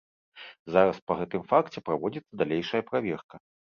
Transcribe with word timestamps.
Зараз 0.77 0.97
па 1.11 1.19
гэтым 1.21 1.41
факце 1.53 1.87
праводзіцца 1.91 2.31
далейшая 2.47 2.83
праверка. 2.93 3.35